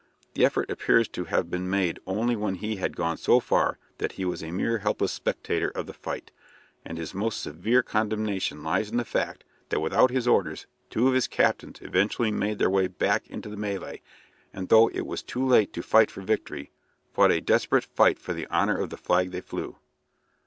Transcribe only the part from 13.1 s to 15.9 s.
into the mêlée and, though it was too late to